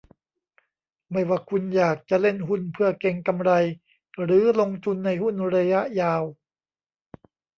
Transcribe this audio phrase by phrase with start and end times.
[1.11, 3.51] ไม่ว่าคุณอยากจะเล่นหุ้นเพื่อเก็งกำไร
[4.23, 6.23] หรือลงทุนในหุ้นระยะยาว